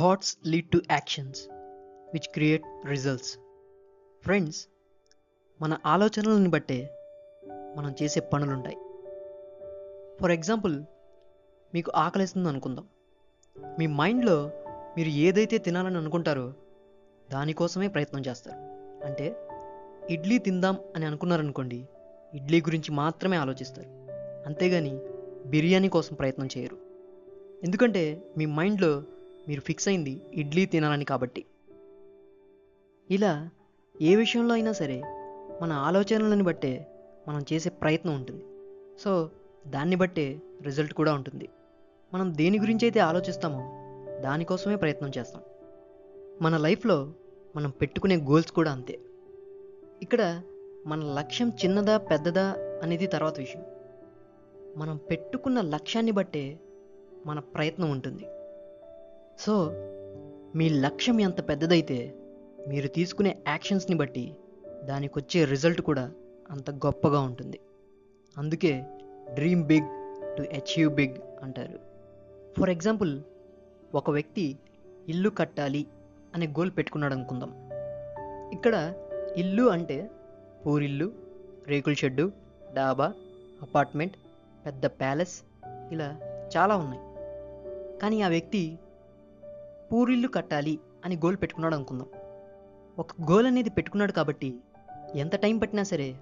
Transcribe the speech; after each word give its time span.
Thoughts 0.00 0.36
lead 0.46 0.70
to 0.70 0.80
actions 0.90 1.40
which 2.14 2.28
create 2.28 2.62
results 2.86 3.38
friends 4.22 4.66
మన 5.62 5.78
ఆలోచనలను 5.86 6.50
బట్టే 6.50 6.90
మనం 7.76 7.94
చేసే 8.02 8.20
పనులుంటాయి. 8.20 8.76
ఫర్ 10.20 10.30
ఎగ్జాంపుల్ 10.30 10.82
మీకు 11.74 11.92
ఆకలిస్తుంది 11.94 12.48
అనుకుందాం. 12.48 12.88
మీ 13.78 13.86
మైండ్లో 13.86 14.50
మీరు 14.96 15.08
ఏదైతే 15.08 15.58
తినాలని 15.58 15.96
అనుకుంటారో 15.96 16.54
దానికోసమే 17.32 17.88
ప్రయత్నం 17.88 18.22
చేస్తారు. 18.28 18.56
అంటే 19.06 19.36
ఇడ్లీ 20.10 20.38
తిందాం 20.38 20.78
అని 20.96 21.06
అనుకున్నారనుకోండి 21.06 21.88
ఇడ్లీ 22.34 22.60
గురించి 22.60 22.92
మాత్రమే 22.92 23.36
ఆలోచిస్తారు. 23.36 23.88
అంతేగాని 24.46 25.00
బిర్యానీ 25.46 25.88
కోసం 25.88 26.14
ప్రయత్నం 26.14 26.48
చేయరు. 26.58 26.76
ఎందుకంటే 27.64 28.22
మీ 28.38 28.46
మైండ్లో 28.46 29.02
మీరు 29.50 29.60
ఫిక్స్ 29.60 29.88
అయింది 29.88 30.20
ఇడ్లీ 30.34 30.66
తినాలని 30.66 31.04
కాబట్టి. 31.04 31.44
ఇలా 33.10 33.50
ఏ 34.02 34.16
విషయంలో 34.16 34.54
అయినా 34.54 34.72
సరే 34.72 35.00
మన 35.62 35.72
ఆలోచనలను 35.72 36.44
బట్టే 36.44 36.86
మనం 37.28 37.44
చేసే 37.52 37.70
ప్రయత్నం 37.70 38.14
ఉంటుంది. 38.14 38.44
సో 39.00 39.30
దాన్ని 39.66 39.96
బట్టే 39.96 40.40
రిజల్ట్ 40.62 40.94
కూడా 40.94 41.14
ఉంటుంది. 41.14 41.48
మనం 42.14 42.36
దేని 42.36 42.58
గురించి 42.58 42.84
అయితే 42.84 43.00
ఆలోచిస్తామో 43.00 43.58
దానికోసమే 44.20 44.76
ప్రయత్నం 44.76 45.10
చేస్తాం. 45.18 45.42
మన 46.42 46.56
లైఫ్లో 46.56 47.12
మనం 47.56 47.70
పెట్టుకునే 47.70 48.16
గోల్స్ 48.16 48.52
కూడా 48.52 48.72
అంతే. 48.72 48.98
ఇక్కడ 50.02 50.42
మన 50.86 51.00
లక్ష్యం 51.00 51.48
చిన్నదా 51.48 51.96
పెద్దదా 51.96 52.54
అనేది 52.82 53.06
తర్వాత 53.06 53.38
విషయం. 53.38 53.64
మనం 54.76 54.96
పెట్టుకున్న 54.96 55.60
లక్ష్యాన్ని 55.60 56.12
బట్టే 56.12 56.60
మన 57.26 57.38
ప్రయత్నం 57.38 57.90
ఉంటుంది. 57.90 58.24
సో 59.40 59.70
మీ 60.56 60.68
లక్ష్యం 60.68 61.20
ఎంత 61.20 61.48
పెద్దదైతే 61.48 62.14
మీరు 62.68 62.88
తీసుకునే 62.88 63.36
యాక్షన్స్ని 63.48 63.96
బట్టి 63.96 64.36
దానికి 64.84 65.18
వచ్చే 65.18 65.44
రిజల్ట్ 65.44 65.80
కూడా 65.80 66.12
అంత 66.50 66.70
గొప్పగా 66.70 67.20
ఉంటుంది. 67.20 67.58
అందుకే 68.38 68.84
dream 69.34 69.62
big 69.64 69.88
to 70.36 70.42
achieve 70.42 70.94
big 70.94 71.14
అంటారు. 71.42 71.78
ఫర్ 72.60 72.70
ఎగ్జాంపుల్ 72.70 73.22
ఒక 73.94 74.10
వ్యక్తి 74.10 74.58
ఇల్లు 75.08 75.30
కట్టాలి 75.30 75.86
అనే 76.34 76.46
గోల్ 76.46 76.70
పెట్టుకున్నాడు 76.76 77.14
అనుకుందాం 77.14 77.70
ఇక్కడ 78.52 78.94
ఇల్లు 79.36 79.62
అంటే 79.62 80.10
పూరిల్లు 80.66 81.12
రేకుల 81.66 81.92
షెడ్డు 81.92 82.32
డాబా 82.74 83.12
అపార్ట్మెంట్ 83.62 84.16
పెద్ద 84.66 84.86
ప్యాలెస్ 84.86 85.42
ఇలా 85.92 86.08
చాలా 86.56 86.76
ఉన్నాయి. 86.76 87.02
కానీ 87.98 88.22
ఆ 88.22 88.28
వ్యక్తి 88.28 88.78
పూరిల్లు 89.92 90.28
కట్టాలి 90.28 90.80
అని 91.04 91.16
గోల్ 91.16 91.36
పెట్టుకున్నాడు 91.36 91.74
అనుకుందాం. 91.74 92.08
ఒక 92.98 93.08
గోల్ 93.30 93.46
అనేది 93.46 93.70
పెట్టుకున్నాడు 93.70 94.12
కాబట్టి 94.12 94.60
ఎంత 95.14 95.36
టైం 95.36 95.58
పట్టినా 95.58 95.82
సరే 95.82 96.18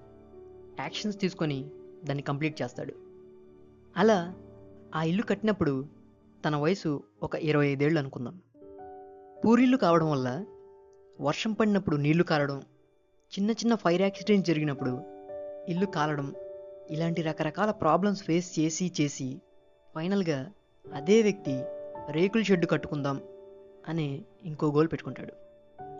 యాక్షన్స్ 0.79 1.19
తీసుకొని 1.19 1.71
దాన్ని 2.05 2.23
కంప్లీట్ 2.23 2.61
చేస్తాడు. 2.61 2.93
అలా 3.97 4.35
ఆ 4.95 5.03
ఇల్లు 5.03 5.23
కట్టినప్పుడు 5.23 5.85
తన 6.45 6.55
వయసు 6.55 7.03
ఒక 7.23 7.35
ఇరవై 7.35 7.67
ఐదేళ్ళు 7.67 7.99
అనుకుందాం. 7.99 8.41
పూరిల్లు 9.45 9.77
కావడం 9.77 10.11
వల్ల 10.11 10.45
వర్షం 11.21 11.53
పడినప్పుడు 11.53 11.95
నీళ్ళు 11.95 12.23
కారడం 12.23 12.61
చిన్న 13.37 13.51
చిన్న 13.51 13.75
ఫైర్ 13.75 14.01
యాక్సిడెంట్ 14.01 14.45
జరిగినప్పుడు 14.45 15.03
ఇల్లు 15.69 15.85
కాలడం 15.85 16.33
ఇలాంటి 16.89 17.21
రకరకాల 17.21 17.71
ప్రాబ్లమ్స్ 17.71 18.23
ఫేస్ 18.23 18.59
చేసి 18.59 18.91
చేసి 19.01 19.41
ఫైనల్గా 19.95 20.51
అదే 20.93 21.21
వ్యక్తి 21.21 21.63
రేకుల 22.11 22.41
షెడ్డు 22.41 22.67
కట్టుకుందాం 22.67 23.21
అని 23.87 24.21
ఇంకో 24.43 24.71
గోల్ 24.71 24.87
పెట్టుకుంటాడు. 24.87 25.33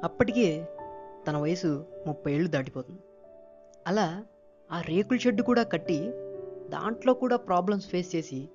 అప్పటికే 0.03 0.67
తన 1.27 1.38
వయసు 1.38 1.85
ముప్పై 2.08 2.33
ఏళ్ళు 2.33 2.49
దాటిపోతుంది. 2.49 2.99
అలా 3.88 4.23
ఆ 4.72 4.81
రేకుల 4.81 5.17
షెడ్డు 5.17 5.44
కూడా 5.44 5.63
కట్టి 5.63 6.12
దాంట్లో 6.69 7.13
కూడా 7.13 7.35
ప్రాబ్లమ్స్ 7.35 7.88
ఫేస్ 7.88 8.16
చేసి 8.16 8.50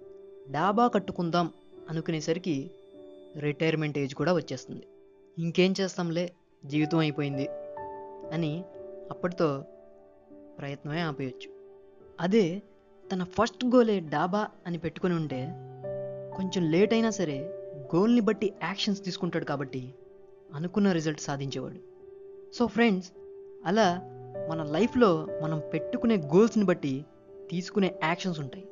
డాబా 0.50 0.88
కట్టుకుందాం 0.88 1.50
అనుకునేసరికి 1.90 2.70
రిటైర్మెంట్ 3.38 3.98
ఏజ్ 3.98 4.14
కూడా 4.14 4.32
వచ్చేస్తుంది. 4.32 4.86
ఇంకేం 5.38 5.74
చేస్తాంలే? 5.80 6.32
జీవితం 6.66 6.98
అయిపోయింది 6.98 7.48
అని 8.32 8.64
అప్పటితో 9.10 9.64
ప్రయత్నమే 10.58 11.00
ఆపేయచ్చు. 11.00 11.50
అదే 12.20 12.62
తన 13.12 13.24
ఫస్ట్ 13.24 13.64
గోలే 13.64 14.00
డాబా 14.00 14.48
అని 14.66 14.78
పెట్టుకుని 14.78 15.14
ఉంటే 15.14 15.44
కొంచెం 16.36 16.70
లేట్ 16.70 16.92
అయినా 16.92 17.10
సరే 17.10 17.63
గోల్ని 17.94 18.20
బట్టి 18.20 18.54
యాక్షన్స్ 18.62 19.04
తీసుకుంటాడు 19.04 19.44
కాబట్టి 19.44 19.94
అనుకున్న 20.54 20.92
రిజల్ట్ 20.92 21.20
సాధించేవాడు. 21.20 21.78
సో 22.54 22.66
ఫ్రెండ్స్ 22.66 23.10
అలా 23.66 24.00
మన 24.50 24.62
లైఫ్లో 24.62 25.28
మనం 25.42 25.62
పెట్టుకునే 25.72 26.16
గోల్స్ని 26.16 26.64
బట్టి 26.64 27.04
తీసుకునే 27.50 27.94
యాక్షన్స్ 28.04 28.40
ఉంటాయి. 28.40 28.64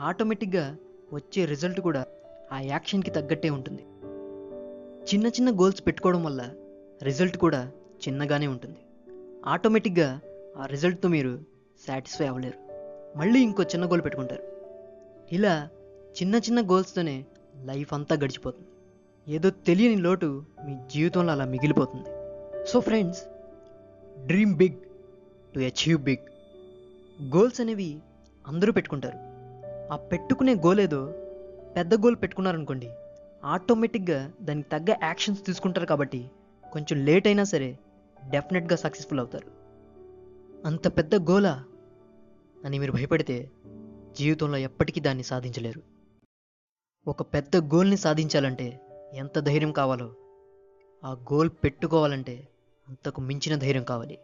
ఆటోమేటిక్గా 0.00 0.76
వచ్చే 1.12 1.44
రిజల్ట్ 1.44 1.80
కూడా 1.80 2.06
ఆ 2.52 2.60
యాక్షన్కి 2.60 3.10
తగ్గట్టే 3.10 3.50
ఉంటుంది. 3.50 3.82
చిన్న 5.02 5.26
చిన్న 5.26 5.50
గోల్స్ 5.50 5.86
పెట్టుకోవడం 5.86 6.24
వల్ల 6.24 6.50
రిజల్ట్ 7.02 7.38
కూడా 7.38 7.70
చిన్నగానే 8.08 8.46
ఉంటుంది. 8.46 8.76
ఆటోమేటిక్గా 9.46 10.20
ఆ 10.56 10.66
రిజల్ట్తో 10.66 11.08
మీరు 11.08 11.40
సాటిస్ఫై 11.88 12.26
అవ్వలేరు. 12.26 12.72
మళ్ళీ 13.18 13.40
ఇంకో 13.40 13.62
చిన్న 13.62 13.90
గోల్ 13.90 14.04
పెట్టుకుంటారు. 14.04 14.42
ఇలా 15.32 15.68
చిన్న 16.22 16.34
చిన్న 16.34 16.60
గోల్స్తోనే 16.60 17.24
లైఫ్ 17.60 17.94
అంతా 17.94 18.16
గడిచిపోతుంది. 18.16 18.68
ఏదో 19.34 19.50
తెలియని 19.50 19.96
లోటు 19.96 20.44
మీ 20.64 20.76
జీవితంలో 20.94 21.32
అలా 21.32 21.44
మిగిలిపోతుంది. 21.44 22.08
So 22.66 22.80
friends 22.80 23.22
dream 24.26 24.54
big 24.54 24.74
to 25.54 25.60
achieve 25.60 26.02
big. 26.02 26.24
Goals 27.36 27.60
అనేవి 27.60 28.00
అందరూ 28.46 28.72
పెట్టుకుంటారు. 28.72 29.18
ఆ 29.92 29.96
పెట్టుకునే 29.96 30.54
గోల్ 30.54 30.80
ఏదో 30.80 31.14
పెద్ద 31.76 31.94
గోల్ 31.94 32.16
పెట్టుకున్నారనుకోండి 32.16 32.90
ఆటోమేటిక్గా 33.44 34.32
దానికి 34.42 34.68
తగ్గ 34.68 34.94
యాక్షన్స్ 35.02 35.46
తీసుకుంటారు 35.46 35.86
కాబట్టి 35.86 36.30
కొంచెం 36.72 37.04
లేట్ 37.04 37.26
అయినా 37.26 37.44
సరే 37.44 37.78
డెఫినెట్గా 38.30 38.76
సక్సెస్ఫుల్ 38.76 39.20
అవుతారు. 39.20 39.46
అంత 40.66 40.88
పెద్ద 40.88 41.14
గోలా 41.14 41.64
అని 42.64 42.78
మీరు 42.78 42.92
భయపడితే 42.92 43.50
జీవితంలో 44.18 44.56
ఎప్పటికీ 44.56 45.00
దాన్ని 45.00 45.22
సాధించలేరు. 45.22 45.91
ఒక 47.08 47.22
పెద్ద 47.22 47.56
గోల్ని 47.56 47.96
సాధించాలంటే 47.96 48.80
ఎంత 49.14 49.38
ధైర్యం 49.38 49.72
కావాలో 49.72 50.14
ఆ 51.04 51.12
గోల్ 51.12 51.50
పెట్టుకోవాలంటే 51.64 52.48
అంతకు 52.88 53.20
మించిన 53.20 53.58
ధైర్యం 53.58 53.84
కావాలి. 53.84 54.18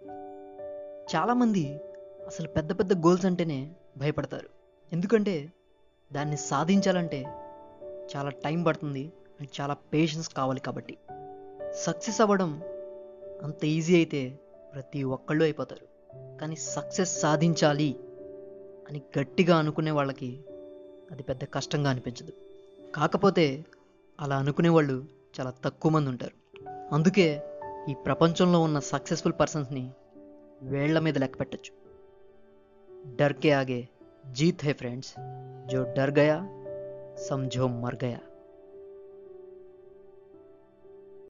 చాలామంది 1.16 1.80
అసలు 2.26 2.48
పెద్ద 2.48 2.78
పెద్ద 2.78 2.92
గోల్స్ 2.92 3.26
అంటేనే 3.26 3.74
భయపడతారు. 3.96 4.48
ఎందుకంటే 4.92 5.52
దాన్ని 6.12 6.36
సాధించాలంటే 6.36 7.24
చాలా 8.16 8.30
టైం 8.30 8.62
పడుతుంది 8.62 9.12
అండ్ 9.40 9.60
చాలా 9.60 9.74
పేషెన్స్ 9.74 10.28
కావాలి 10.28 10.60
కాబట్టి. 10.60 10.98
సక్సెస్ 11.72 12.20
అవ్వడం 12.20 12.62
అంత 13.42 13.64
ఈజీ 13.64 13.96
అయితే 13.96 14.40
ప్రతి 14.74 15.02
ఒక్కళ్ళు 15.02 15.44
అయిపోతారు. 15.44 15.86
కానీ 16.40 16.56
సక్సెస్ 16.56 17.20
సాధించాలి 17.20 17.96
అని 18.88 19.02
గట్టిగా 19.18 19.56
అనుకునే 19.56 19.90
వాళ్ళకి 19.90 20.44
అది 21.10 21.22
పెద్ద 21.22 21.44
కష్టంగా 21.44 21.90
అనిపించదు. 21.90 22.32
కాకపోతే 22.94 23.64
అలా 24.20 24.38
అనుకునే 24.38 24.68
వాళ్ళు 24.68 25.04
చాలా 25.40 25.52
తక్కువ 25.64 25.92
మంది 25.92 26.10
ఉంటారు. 26.10 26.58
అందుకే 26.94 27.42
ఈ 27.88 27.94
ప్రపంచంలో 27.94 28.60
ఉన్న 28.60 28.78
సక్సెస్ఫుల్ 28.78 29.34
పర్సన్స్ని 29.40 29.90
వేళ్ళ 30.62 30.98
మీద 30.98 31.18
లెక్క 31.18 31.40
పెట్టచ్చు. 31.40 31.88
డర్కే 33.16 33.50
ఆగే 33.50 33.88
జీత్ 34.32 34.64
హై 34.64 34.72
ఫ్రెండ్స్. 34.72 35.12
జో 35.68 35.94
డర్ 35.98 36.10
గయా 36.10 36.48
సంజో 37.28 37.68
మర్ 37.68 37.96
గయా 38.04 38.18